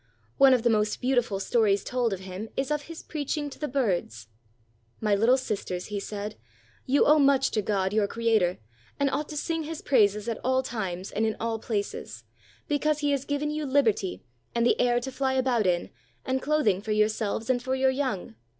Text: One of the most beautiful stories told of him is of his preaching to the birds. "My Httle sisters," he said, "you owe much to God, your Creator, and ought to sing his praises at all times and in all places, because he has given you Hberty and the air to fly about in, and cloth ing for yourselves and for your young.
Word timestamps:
One 0.39 0.55
of 0.55 0.63
the 0.63 0.69
most 0.71 0.99
beautiful 0.99 1.39
stories 1.39 1.83
told 1.83 2.11
of 2.11 2.21
him 2.21 2.49
is 2.57 2.71
of 2.71 2.81
his 2.89 3.03
preaching 3.03 3.51
to 3.51 3.59
the 3.59 3.67
birds. 3.67 4.29
"My 4.99 5.15
Httle 5.15 5.37
sisters," 5.37 5.85
he 5.93 5.99
said, 5.99 6.37
"you 6.87 7.05
owe 7.05 7.19
much 7.19 7.51
to 7.51 7.61
God, 7.61 7.93
your 7.93 8.07
Creator, 8.07 8.57
and 8.99 9.11
ought 9.11 9.29
to 9.29 9.37
sing 9.37 9.61
his 9.65 9.83
praises 9.83 10.27
at 10.27 10.39
all 10.43 10.63
times 10.63 11.11
and 11.11 11.23
in 11.27 11.35
all 11.39 11.59
places, 11.59 12.23
because 12.67 13.01
he 13.05 13.11
has 13.11 13.25
given 13.25 13.51
you 13.51 13.67
Hberty 13.67 14.21
and 14.55 14.65
the 14.65 14.81
air 14.81 14.99
to 14.99 15.11
fly 15.11 15.33
about 15.33 15.67
in, 15.67 15.91
and 16.25 16.41
cloth 16.41 16.65
ing 16.65 16.81
for 16.81 16.91
yourselves 16.93 17.47
and 17.47 17.61
for 17.61 17.75
your 17.75 17.91
young. 17.91 18.33